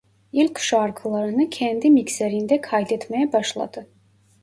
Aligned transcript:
İlk 0.31 0.59
şarkılarını 0.59 1.49
kendi 1.49 1.89
mikserinde 1.89 2.61
kaydetmeye 2.61 3.33
başladı. 3.33 3.87